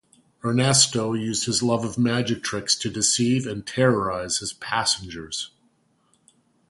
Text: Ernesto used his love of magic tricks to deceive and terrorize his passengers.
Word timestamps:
Ernesto 0.43 1.13
used 1.13 1.45
his 1.45 1.61
love 1.61 1.85
of 1.85 1.95
magic 1.95 2.41
tricks 2.41 2.73
to 2.73 2.89
deceive 2.89 3.45
and 3.45 3.67
terrorize 3.67 4.39
his 4.39 4.51
passengers. 4.51 5.51